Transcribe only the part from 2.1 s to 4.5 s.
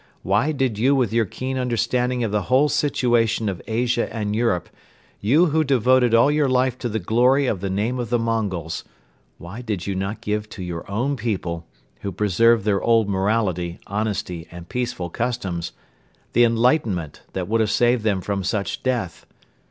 of the whole situation of Asia and